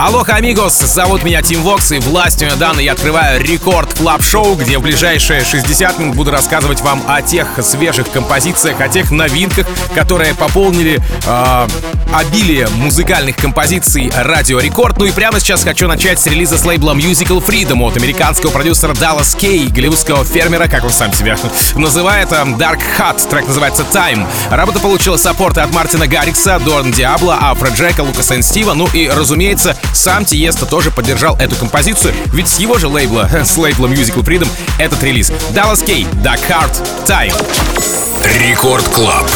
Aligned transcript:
Алоха, 0.00 0.36
amigos! 0.36 0.78
Зовут 0.78 1.24
меня 1.24 1.42
Тим 1.42 1.60
Вокс, 1.60 1.92
и 1.92 1.98
властью 1.98 2.48
данной 2.56 2.84
я 2.84 2.92
открываю 2.92 3.44
Record 3.44 3.92
Club 3.92 4.22
Show 4.22 4.54
где 4.54 4.78
в 4.78 4.80
ближайшие 4.80 5.44
60 5.44 5.98
минут 5.98 6.16
буду 6.16 6.30
рассказывать 6.30 6.80
вам 6.80 7.02
о 7.06 7.20
тех 7.20 7.46
свежих 7.62 8.10
композициях, 8.10 8.80
о 8.80 8.88
тех 8.88 9.10
новинках, 9.10 9.66
которые 9.94 10.34
пополнили 10.34 10.98
э, 11.26 11.68
обилие 12.14 12.66
музыкальных 12.76 13.36
композиций 13.36 14.10
Радио 14.16 14.58
Рекорд. 14.58 14.96
Ну 14.96 15.04
и 15.04 15.12
прямо 15.12 15.38
сейчас 15.38 15.64
хочу 15.64 15.86
начать 15.86 16.18
с 16.18 16.26
релиза 16.26 16.56
с 16.56 16.64
лейбла 16.64 16.94
Musical 16.94 17.44
Freedom 17.44 17.82
от 17.82 17.98
американского 17.98 18.50
продюсера 18.50 18.94
Dallas 18.94 19.36
Кей, 19.38 19.66
голливудского 19.68 20.24
фермера, 20.24 20.66
как 20.66 20.82
он 20.84 20.90
сам 20.90 21.12
себя 21.12 21.36
называет, 21.74 22.32
Dark 22.32 22.80
Hut. 22.98 23.28
Трек 23.28 23.46
называется 23.46 23.84
Time. 23.92 24.26
Работа 24.50 24.78
получила 24.78 25.18
саппорты 25.18 25.60
от 25.60 25.74
Мартина 25.74 26.06
Гаррикса, 26.06 26.58
Дорн 26.58 26.90
Диабло, 26.90 27.36
Афра 27.38 27.68
Джека, 27.68 28.00
Лукаса 28.00 28.40
Стива, 28.40 28.72
ну 28.72 28.88
и, 28.94 29.06
разумеется, 29.06 29.76
сам 29.92 30.24
Тиеста 30.24 30.66
тоже 30.66 30.90
поддержал 30.90 31.36
эту 31.36 31.56
композицию, 31.56 32.14
ведь 32.32 32.48
с 32.48 32.58
его 32.58 32.78
же 32.78 32.88
лейбла, 32.88 33.28
с 33.44 33.56
лейбла 33.56 33.86
Musical 33.86 34.22
Freedom, 34.22 34.48
этот 34.78 35.02
релиз. 35.02 35.30
Dallas 35.54 35.84
Кей, 35.84 36.06
Dark 36.24 36.40
Heart, 36.48 37.06
Time. 37.06 37.34
Рекорд 38.24 38.88
Клаб. 38.88 39.28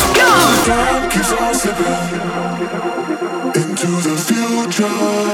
into 3.54 3.86
the 3.86 4.16
future. 4.16 5.33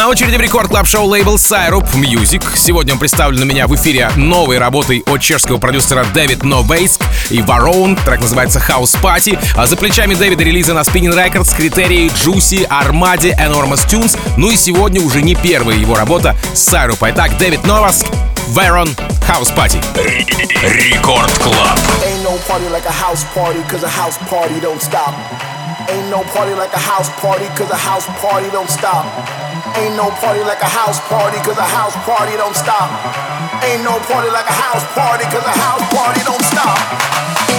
На 0.00 0.08
очереди 0.08 0.36
в 0.36 0.40
Record 0.40 0.70
Club 0.70 0.86
Show 0.86 1.04
лейбл 1.04 1.34
Syrup 1.34 1.92
Music. 1.92 2.42
Сегодня 2.56 2.94
он 2.94 2.98
представлен 2.98 3.42
у 3.42 3.44
меня 3.44 3.66
в 3.66 3.74
эфире 3.74 4.10
новой 4.16 4.56
работой 4.56 5.04
от 5.06 5.20
чешского 5.20 5.58
продюсера 5.58 6.06
Дэвид 6.14 6.42
Новейск 6.42 7.02
и 7.28 7.42
Варон. 7.42 7.96
Трек 7.96 8.22
называется 8.22 8.62
House 8.66 8.98
Party. 9.02 9.38
А 9.54 9.66
за 9.66 9.76
плечами 9.76 10.14
Дэвида 10.14 10.42
релизы 10.42 10.72
на 10.72 10.80
Spinnin' 10.80 11.14
Records, 11.14 11.54
Kryteria, 11.54 12.10
Juicy, 12.12 12.66
Armada, 12.66 13.36
Enormous 13.36 13.86
Tunes. 13.86 14.18
Ну 14.38 14.50
и 14.50 14.56
сегодня 14.56 15.02
уже 15.02 15.20
не 15.20 15.34
первая 15.34 15.76
его 15.76 15.94
работа 15.94 16.34
с 16.54 16.66
Syrup. 16.66 16.96
Итак, 17.02 17.36
Дэвид 17.36 17.66
Новаск, 17.66 18.06
Варон, 18.48 18.88
House 19.28 19.54
Party. 19.54 19.84
Record 20.62 21.30
Club. 21.40 21.78
Ain't 22.06 22.22
no 22.24 22.38
party 22.48 22.70
like 22.70 22.86
a 22.86 22.90
house 22.90 23.26
party, 23.34 23.60
cause 23.68 23.84
a 23.84 23.90
house 23.90 24.16
party 24.30 24.60
don't 24.62 24.80
stop. 24.80 25.14
Ain't 25.88 26.10
no 26.10 26.22
party 26.34 26.54
like 26.54 26.72
a 26.72 26.78
house 26.78 27.08
party, 27.20 27.46
cause 27.56 27.70
a 27.70 27.76
house 27.76 28.06
party 28.20 28.50
don't 28.50 28.68
stop. 28.68 29.06
Ain't 29.78 29.96
no 29.96 30.10
party 30.20 30.40
like 30.44 30.60
a 30.60 30.68
house 30.68 31.00
party, 31.08 31.38
cause 31.40 31.56
a 31.56 31.62
house 31.62 31.96
party 32.04 32.36
don't 32.36 32.54
stop. 32.54 32.90
Ain't 33.64 33.84
no 33.84 33.98
party 34.10 34.30
like 34.30 34.48
a 34.48 34.52
house 34.52 34.84
party, 34.92 35.24
cause 35.32 35.44
a 35.44 35.56
house 35.56 35.84
party 35.94 36.20
don't 36.24 36.44
stop. 36.44 37.49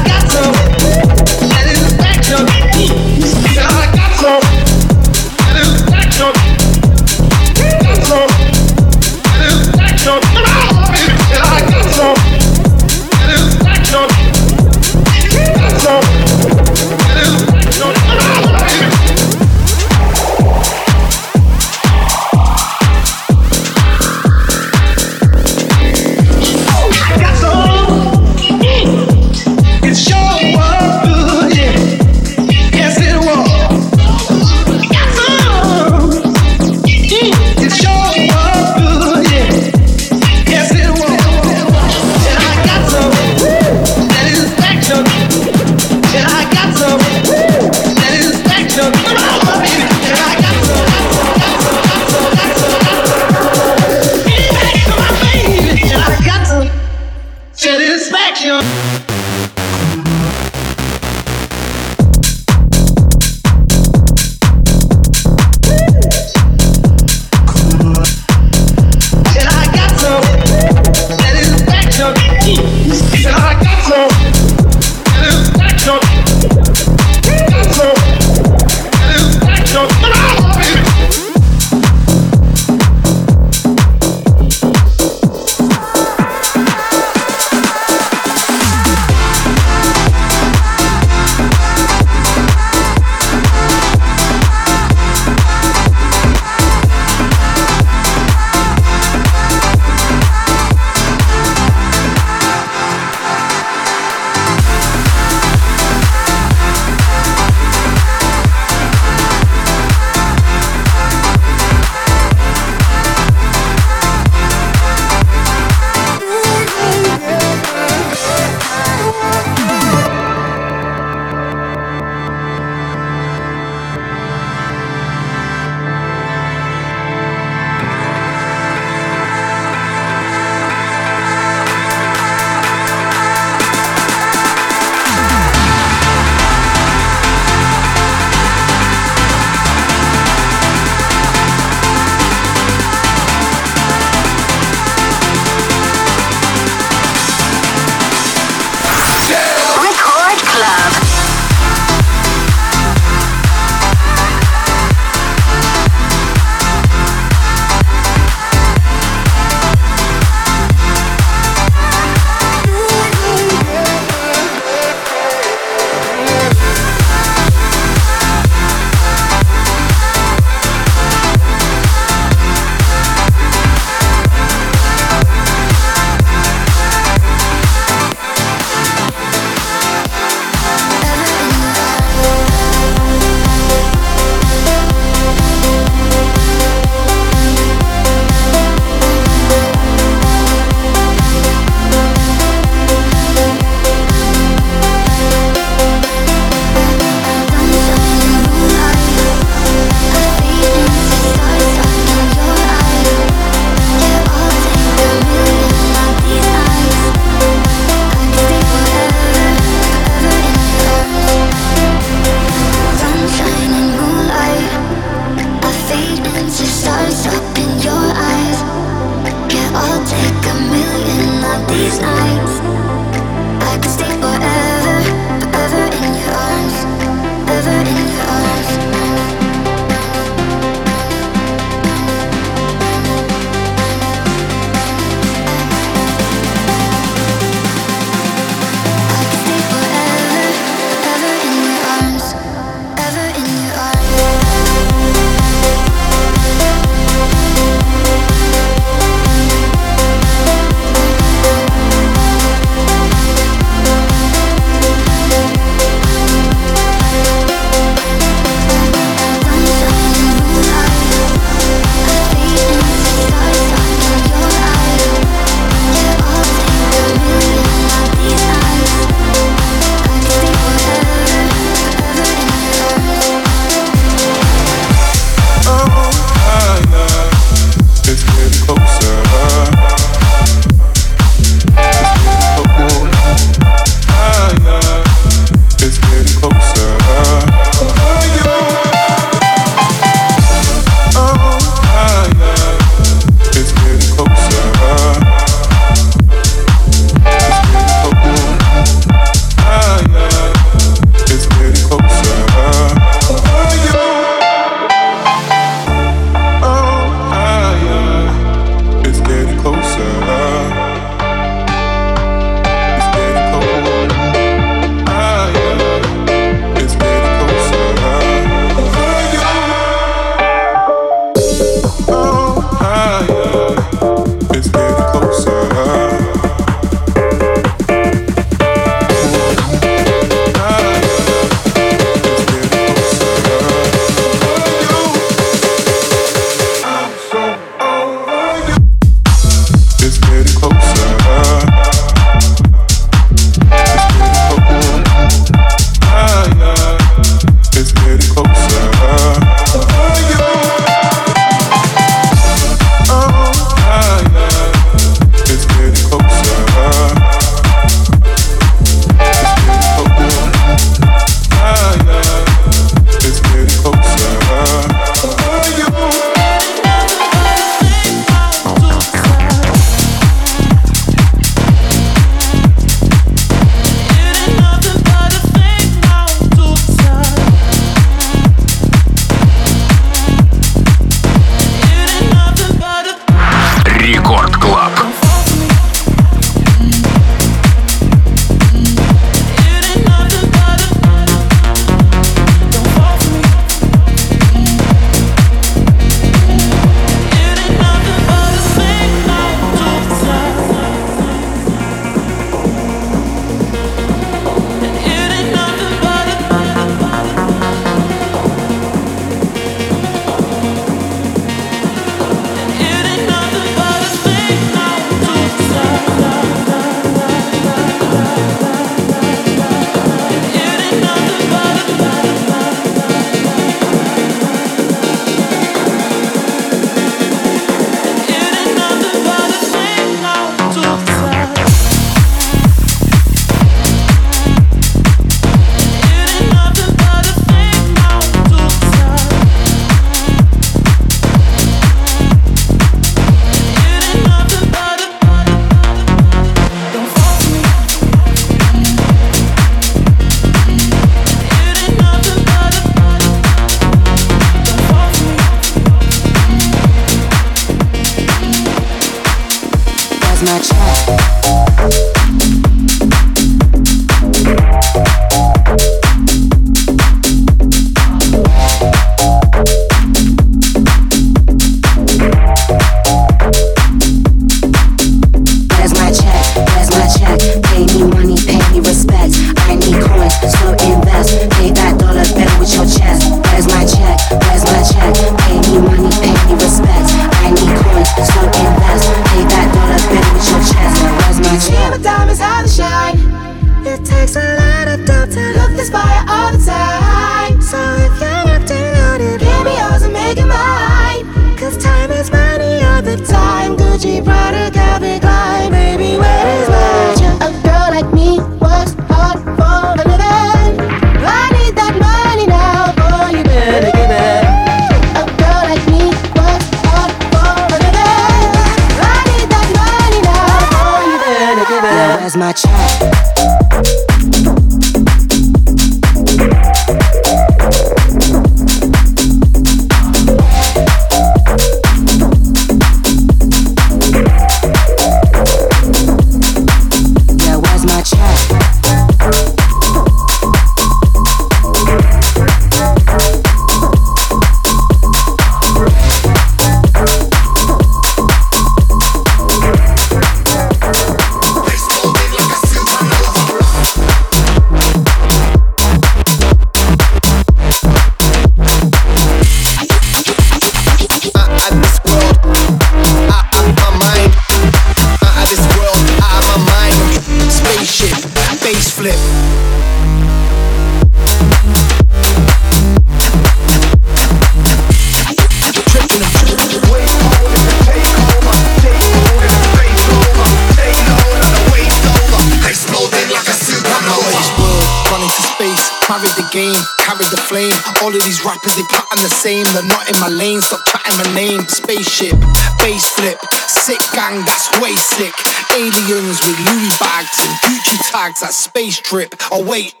Carry 586.11 586.27
the 586.35 586.49
game, 586.51 586.75
carry 586.99 587.23
the 587.31 587.39
flame. 587.47 587.71
All 588.03 588.11
of 588.11 588.21
these 588.25 588.43
rappers, 588.43 588.75
they 588.75 588.83
pattern 588.91 589.23
the 589.23 589.31
same. 589.31 589.63
They're 589.71 589.87
not 589.87 590.11
in 590.11 590.19
my 590.19 590.27
lane, 590.27 590.59
stop 590.59 590.83
chatting 590.85 591.15
my 591.15 591.33
name. 591.33 591.61
Spaceship, 591.69 592.35
bass 592.83 593.07
flip, 593.15 593.39
sick 593.69 594.01
gang, 594.11 594.43
that's 594.43 594.67
way 594.81 594.91
sick. 594.91 595.31
Aliens 595.71 596.43
with 596.43 596.59
Louis 596.67 596.91
bags 596.99 597.39
and 597.39 597.55
Gucci 597.63 598.11
tags, 598.11 598.41
that 598.41 598.51
space 598.51 598.99
trip. 598.99 599.35
Oh, 599.53 599.63
wait. 599.63 600.00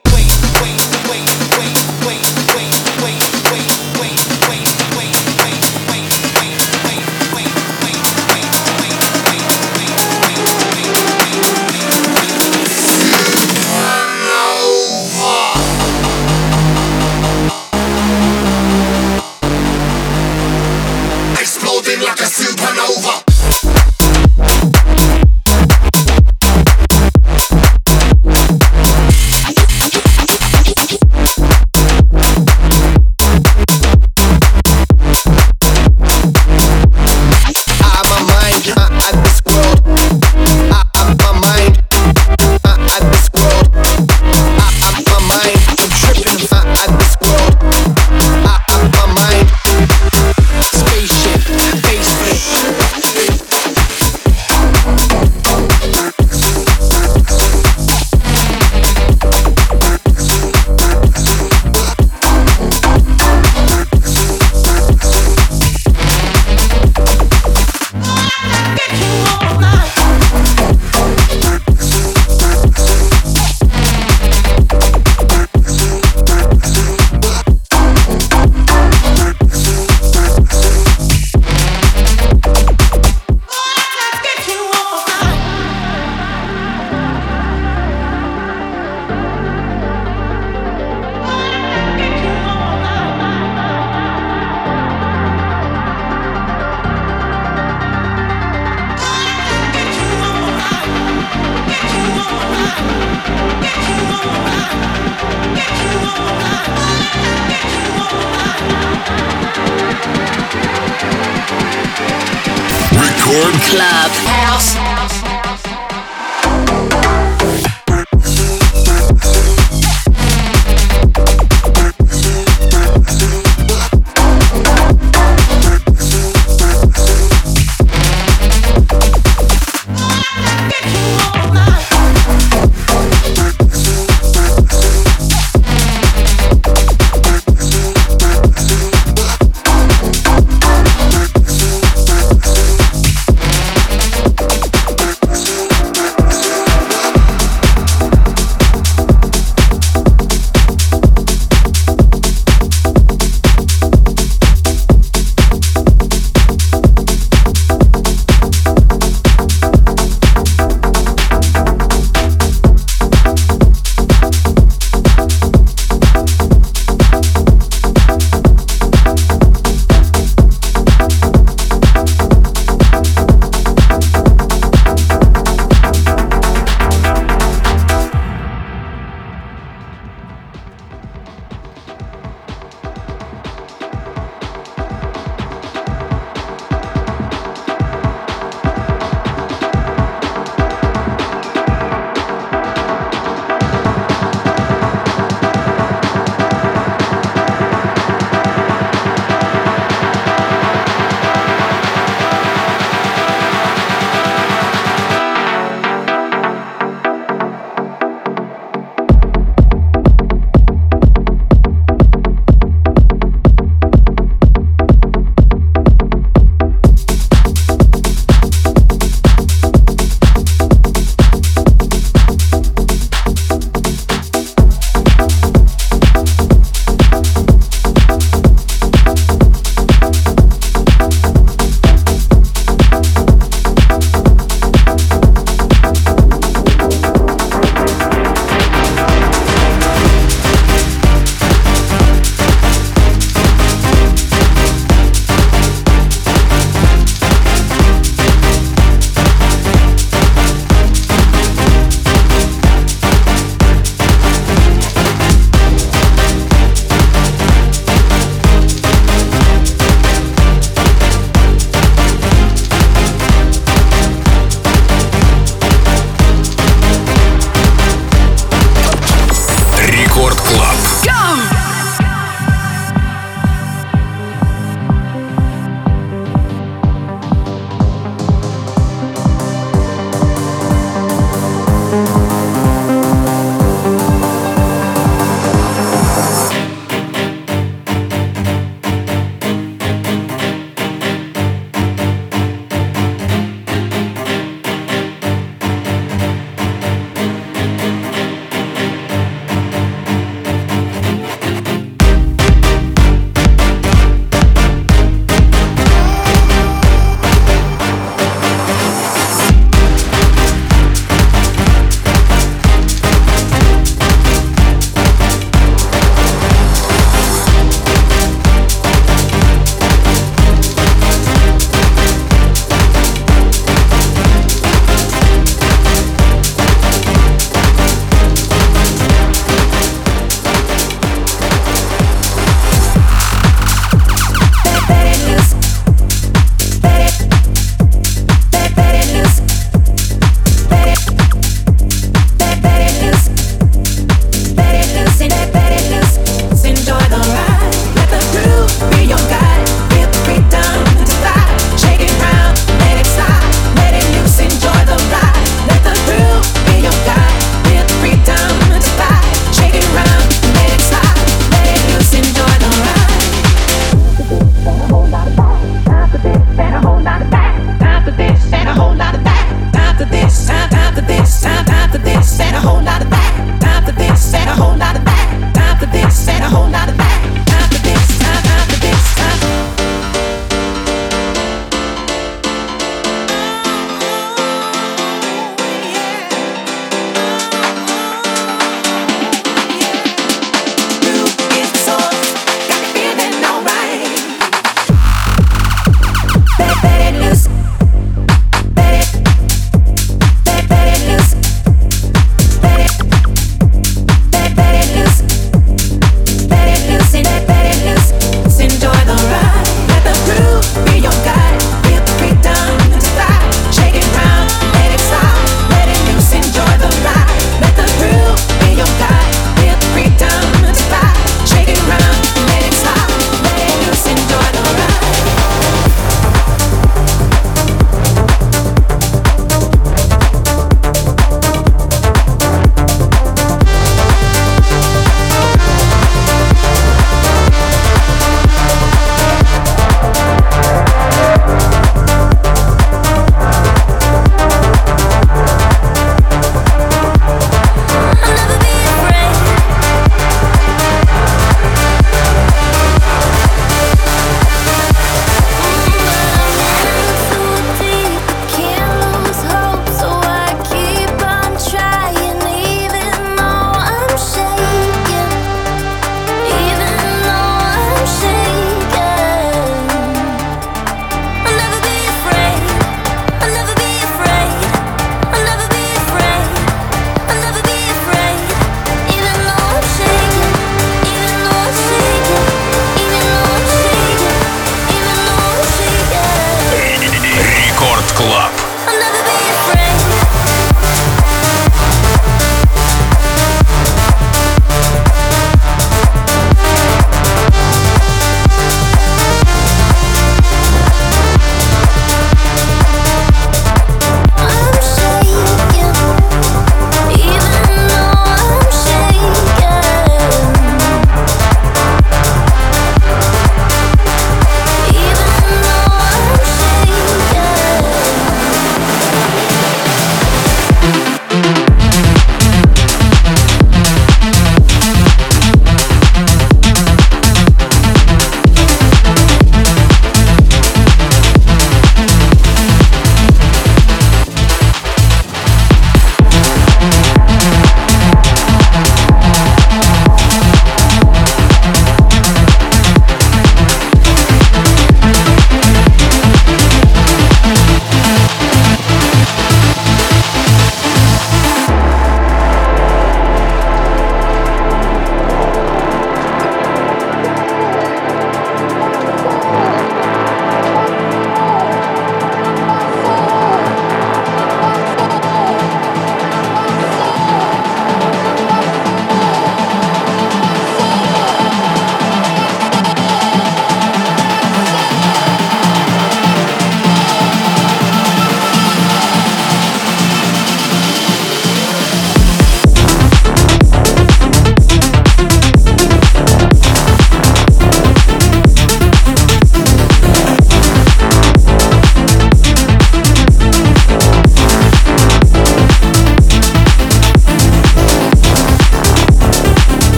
Club. 113.31 114.11
House. 114.27 114.90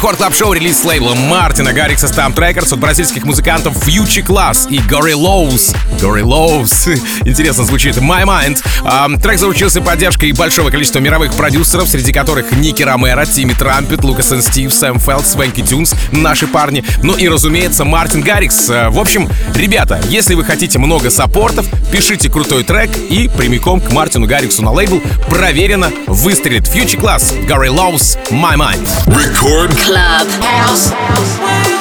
Record 0.00 0.16
Club 0.16 0.34
Show 0.34 0.54
релиз 0.54 0.80
с 0.80 0.84
лейбла 0.86 1.12
Мартина 1.14 1.74
Гаррикса 1.74 2.06
STMPD 2.06 2.34
Records 2.34 2.72
от 2.72 2.78
бразильских 2.78 3.24
музыкантов 3.24 3.76
Future 3.86 4.24
Class 4.24 4.66
и 4.70 4.78
Gorillos. 4.78 5.76
Gorillos. 6.00 6.98
Интересно 7.28 7.64
звучит. 7.64 7.98
My 7.98 8.24
Mind. 8.24 8.64
Эм, 8.82 9.20
трек 9.20 9.38
заручился 9.38 9.82
поддержкой 9.82 10.32
большого 10.32 10.70
количества 10.70 11.00
мировых 11.00 11.34
продюсеров, 11.34 11.86
среди 11.86 12.14
которых 12.14 12.50
Ники 12.52 12.82
Ромеро, 12.82 13.26
Тимми 13.26 13.52
Трампет, 13.52 14.02
Лукас 14.02 14.32
и 14.32 14.40
Стив, 14.40 14.72
Сэм 14.72 14.98
Фелд, 15.00 15.26
Swanky 15.26 15.60
Tunes, 15.60 15.94
наши 16.12 16.46
парни. 16.46 16.82
Ну 17.02 17.14
и, 17.14 17.28
разумеется, 17.28 17.84
Мартин 17.84 18.22
Гаррикс. 18.22 18.70
Э, 18.70 18.88
В 18.88 18.98
общем, 18.98 19.28
ребята, 19.54 20.00
если 20.08 20.34
вы 20.34 20.44
хотите 20.44 20.78
много 20.78 21.10
support 21.10 21.49
ов, 21.49 21.66
пишите 21.90 22.30
крутой 22.30 22.64
трек 22.64 22.90
и 23.10 23.28
прямиком 23.28 23.80
к 23.80 23.90
Мартину 23.92 24.26
Гарриксу 24.26 24.62
на 24.62 24.72
лейбл. 24.72 25.00
Проверено, 25.28 25.90
выстрелит. 26.06 26.64
Future 26.64 27.00
Class, 27.00 27.34
Gorillos, 27.46 28.18
My 28.30 28.56
Mind. 28.56 28.86
Record 29.06 29.76
Club 29.86 30.28
House. 30.40 31.79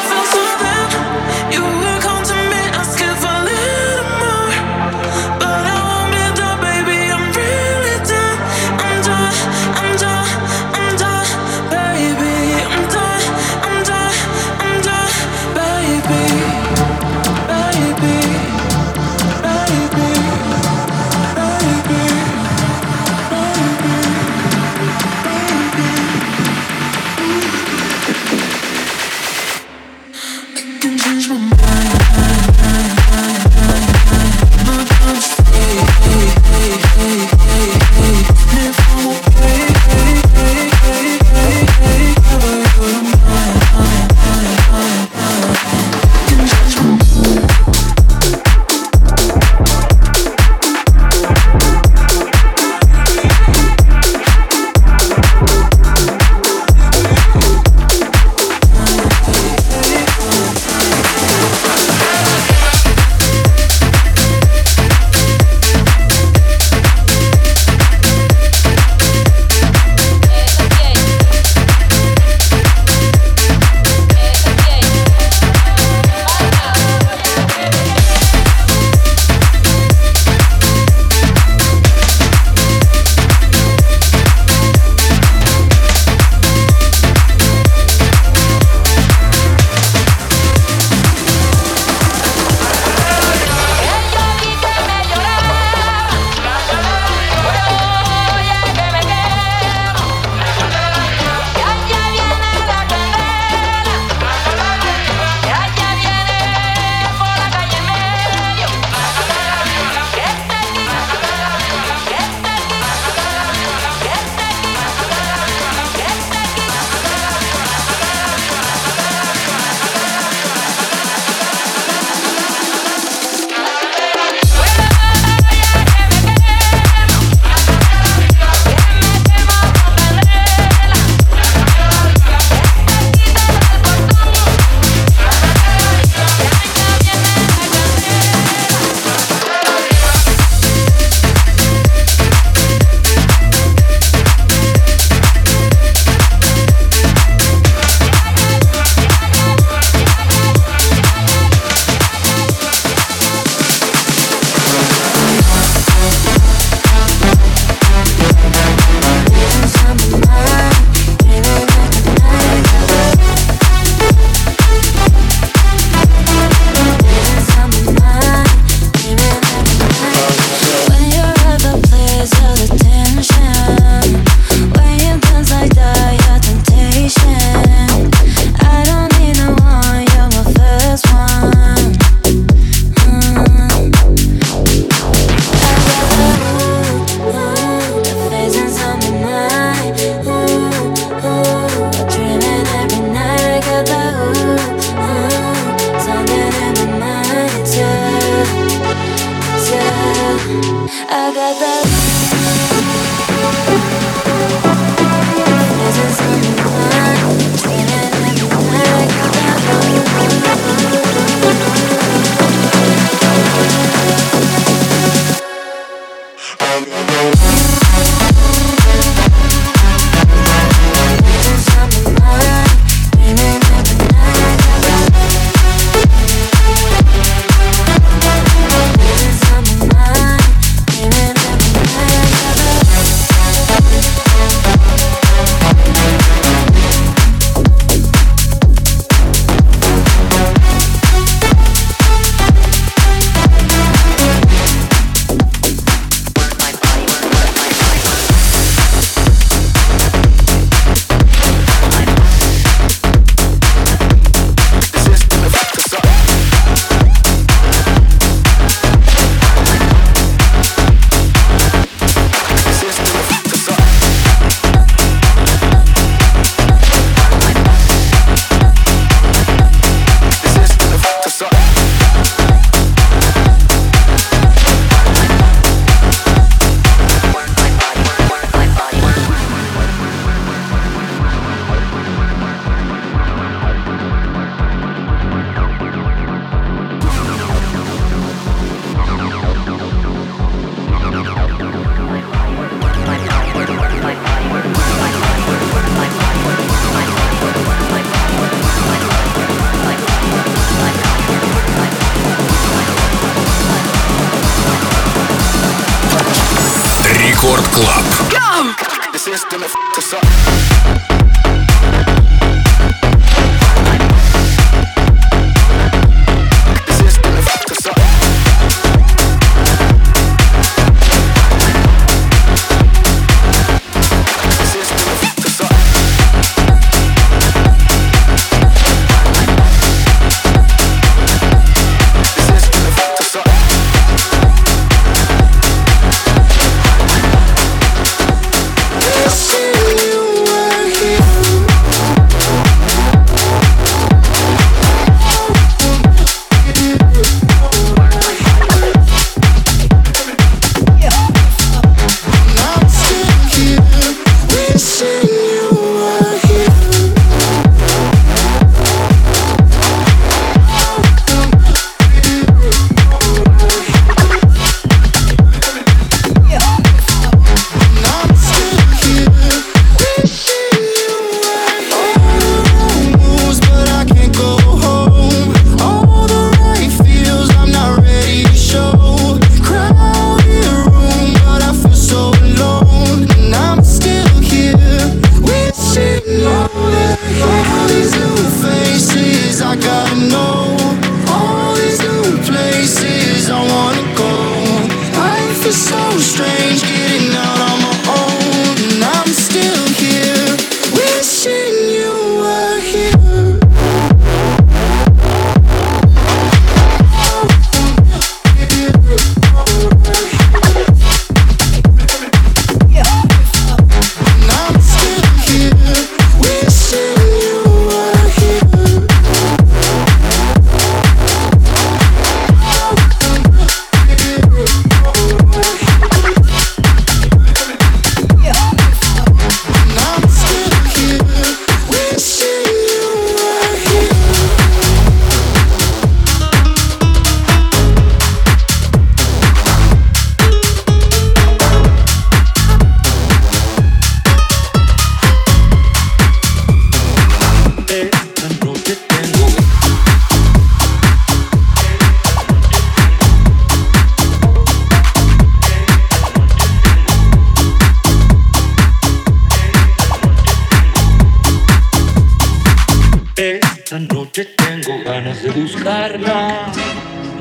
Esta 463.90 464.14
noche 464.14 464.46
tengo 464.46 465.04
ganas 465.04 465.42
de 465.42 465.50
buscarla, 465.50 466.72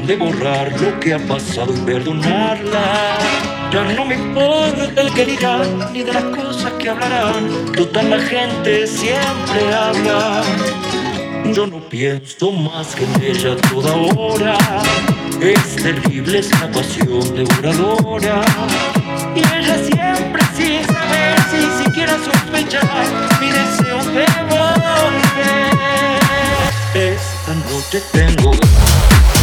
de 0.06 0.16
borrar 0.16 0.72
lo 0.80 0.98
que 0.98 1.12
ha 1.12 1.18
pasado 1.18 1.74
y 1.76 1.80
perdonarla. 1.82 3.18
Ya 3.70 3.84
no 3.92 4.06
me 4.06 4.14
importa 4.14 5.02
el 5.02 5.12
que 5.12 5.26
dirán, 5.26 5.92
ni 5.92 6.04
de 6.04 6.14
las 6.14 6.24
cosas 6.24 6.72
que 6.78 6.88
hablarán. 6.88 7.70
Total 7.76 8.08
la 8.08 8.18
gente 8.20 8.86
siempre 8.86 9.74
habla. 9.74 10.42
Yo 11.52 11.66
no 11.66 11.86
pienso 11.86 12.50
más 12.50 12.94
que 12.94 13.04
en 13.04 13.22
ella 13.24 13.54
toda 13.70 13.94
hora. 13.94 14.56
Es 15.42 15.76
terrible 15.76 16.38
esta 16.38 16.66
pasión 16.72 17.20
devoradora. 17.36 18.40
Y 19.36 19.40
ella 19.40 19.76
siempre 19.84 20.42
sin 20.56 20.82
saber, 20.86 21.36
sin 21.50 21.84
siquiera 21.84 22.16
sospechar, 22.24 22.88
mi 23.38 23.48
deseo 23.48 23.98
de 24.14 24.24
volver. 24.48 24.77
te 27.90 28.00
tengo 28.00 28.50
ganas. 28.50 29.37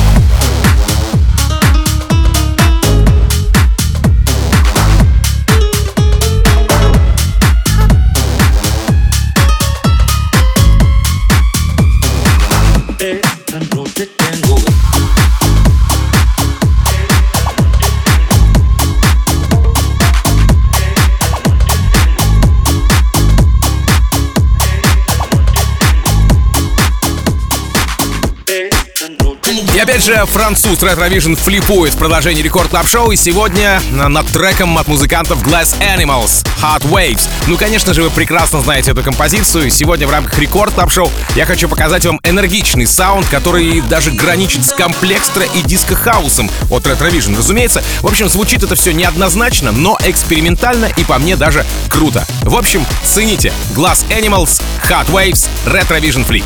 Опять 29.85 30.03
же, 30.03 30.25
француз 30.25 30.79
Retrovision 30.79 31.35
флипует 31.35 31.93
в 31.93 31.97
продолжении 31.97 32.41
Record 32.41 32.69
Club 32.69 32.87
Show. 32.87 33.11
И 33.11 33.15
сегодня 33.15 33.79
на- 33.91 34.09
над 34.09 34.25
треком 34.25 34.75
от 34.79 34.87
музыкантов 34.87 35.43
Glass 35.43 35.75
Animals 35.79 36.43
Heat 36.59 36.81
Waves. 36.89 37.27
Ну, 37.45 37.55
конечно 37.55 37.93
же, 37.93 38.01
вы 38.01 38.09
прекрасно 38.09 38.61
знаете 38.61 38.91
эту 38.91 39.03
композицию. 39.03 39.69
Сегодня 39.69 40.07
в 40.07 40.09
рамках 40.09 40.39
Record 40.39 40.73
Club 40.73 40.91
Show 40.91 41.11
я 41.35 41.45
хочу 41.45 41.69
показать 41.69 42.03
вам 42.07 42.19
энергичный 42.23 42.87
саунд, 42.87 43.27
который 43.29 43.81
даже 43.81 44.09
граничит 44.09 44.65
с 44.65 44.71
complextro 44.71 45.43
и 45.43 45.61
диско-хаусом 45.61 46.49
от 46.71 46.87
Retrovision, 46.87 47.37
разумеется. 47.37 47.83
В 48.01 48.07
общем, 48.07 48.27
звучит 48.27 48.63
это 48.63 48.73
все 48.75 48.91
неоднозначно, 48.91 49.71
но 49.71 49.99
экспериментально 50.03 50.85
и 50.97 51.03
по 51.03 51.19
мне 51.19 51.35
даже 51.35 51.63
круто. 51.89 52.25
В 52.41 52.55
общем, 52.55 52.83
цените 53.03 53.53
Glass 53.75 54.03
Animals 54.09 54.63
Hot 54.89 55.05
Waves 55.11 55.47
Retrovision 55.67 56.25
Flip. 56.27 56.43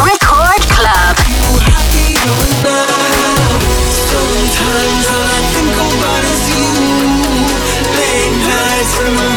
Record 0.00 0.62
Club. 0.70 1.18
Sometimes 4.12 5.06
all 5.10 5.26
I 5.26 5.42
think 5.50 5.74
about 5.74 6.22
is 6.22 6.44
you. 6.54 6.70
Late 7.98 8.36
nights 8.46 8.94
in 9.02 9.31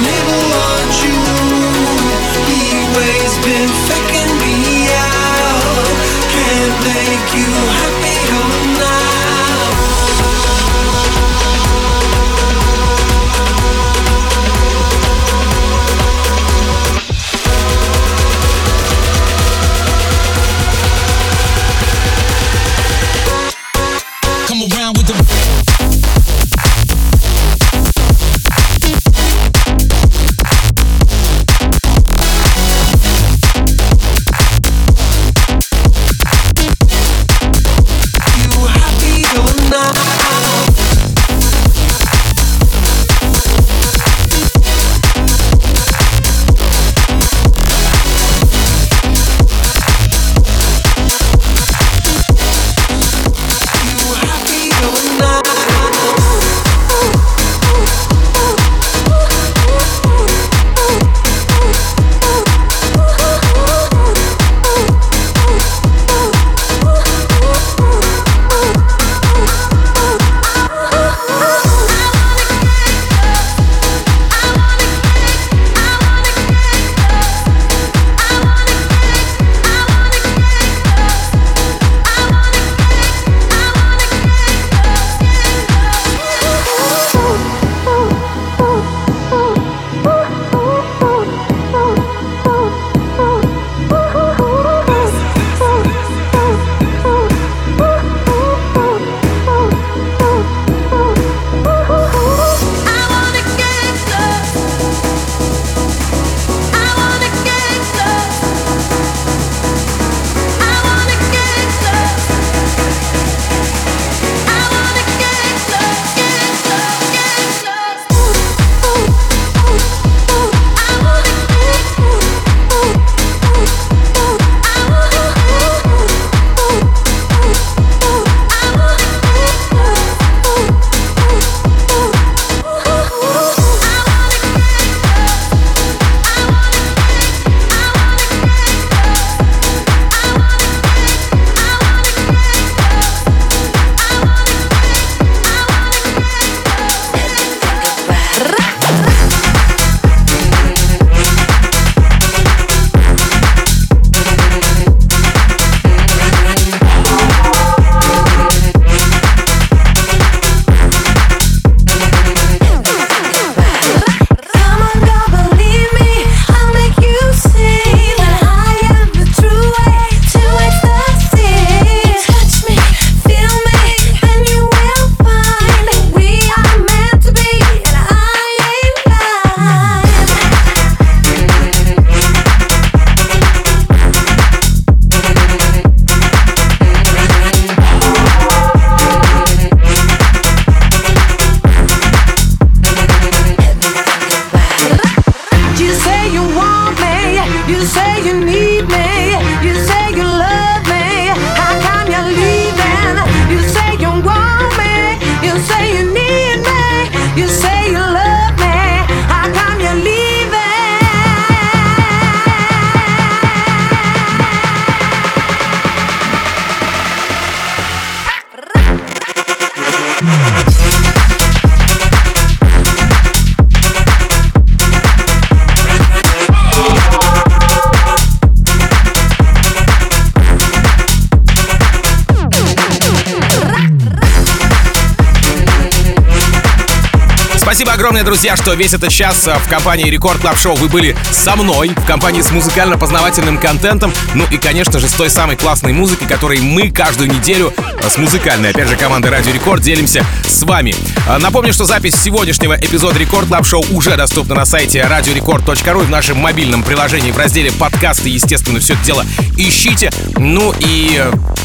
Главное, 237.98 238.24
друзья, 238.24 238.56
что 238.56 238.74
весь 238.74 238.94
этот 238.94 239.10
час 239.10 239.48
в 239.48 239.70
компании 239.70 240.10
Record 240.10 240.40
Club 240.40 240.58
Show 240.58 240.76
вы 240.76 240.90
были 240.90 241.16
со 241.32 241.56
мной, 241.56 241.90
в 241.90 242.06
компании 242.06 242.42
с 242.42 242.52
музыкально-познавательным 242.52 243.58
контентом, 243.58 244.14
ну 244.36 244.46
и, 244.52 244.58
конечно 244.58 245.00
же, 245.00 245.08
с 245.08 245.14
той 245.14 245.30
самой 245.30 245.56
классной 245.56 245.94
музыкой, 245.94 246.28
которой 246.28 246.60
мы 246.60 246.92
каждую 246.92 247.32
неделю 247.32 247.74
с 248.08 248.18
музыкальной, 248.18 248.70
опять 248.70 248.90
же, 248.90 248.96
командой 248.96 249.32
Радио 249.32 249.52
Рекорд 249.52 249.82
делимся 249.82 250.24
с 250.48 250.62
вами. 250.64 250.94
Напомню, 251.40 251.74
что 251.74 251.86
запись 251.86 252.16
сегодняшнего 252.16 252.76
эпизода 252.76 253.18
Record 253.18 253.48
Club 253.48 253.66
Show 253.66 253.84
уже 253.92 254.16
доступна 254.16 254.56
на 254.56 254.66
сайте 254.66 255.00
radiorecord.ru 255.00 256.04
в 256.04 256.10
нашем 256.10 256.38
мобильном 256.38 256.84
приложении 256.84 257.32
в 257.32 257.38
разделе 257.38 257.72
подкасты, 257.72 258.30
естественно, 258.30 258.80
все 258.80 258.94
это 258.94 259.04
дело 259.04 259.26
ищите. 259.58 260.12
Ну 260.38 260.74
и 260.80 261.24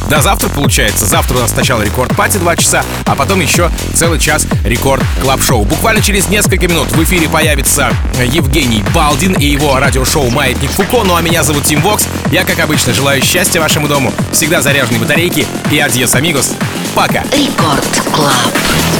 до 0.09 0.22
завтра, 0.22 0.49
получается. 0.49 1.07
Завтра 1.07 1.37
у 1.37 1.41
нас 1.41 1.51
сначала 1.51 1.83
Record 1.82 2.16
Party 2.16 2.38
2 2.39 2.57
часа, 2.57 2.85
а 3.05 3.14
потом 3.14 3.41
еще 3.41 3.70
целый 3.95 4.18
час 4.18 4.47
Record 4.64 5.05
Club 5.20 5.43
Show. 5.43 5.64
Буквально 5.64 6.03
через 6.03 6.20
несколько 6.29 6.68
минут 6.68 6.91
в 6.91 7.03
эфире 7.05 7.29
появится 7.29 7.91
Евгений 8.33 8.83
Балдин 8.95 9.35
и 9.35 9.47
его 9.47 9.79
радиошоу 9.79 10.29
«Маятник 10.31 10.71
Фуко». 10.71 11.05
Ну 11.05 11.14
а 11.14 11.23
меня 11.23 11.43
зовут 11.43 11.64
Тим 11.64 11.81
Вокс. 11.83 12.07
Я, 12.33 12.45
как 12.45 12.59
обычно, 12.59 12.93
желаю 12.93 13.23
счастья 13.23 13.61
вашему 13.61 13.89
дому, 13.89 14.12
всегда 14.33 14.61
заряженной 14.61 14.99
батарейки 14.99 15.47
и 15.71 15.79
adiós, 15.78 16.14
amigos. 16.14 16.53
Пока. 16.95 17.23
Record 17.32 17.86
Club. 18.12 18.34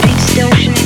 Speed 0.03 0.21
station 0.21 0.81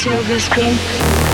silver 0.00 0.40
screen. 0.40 1.29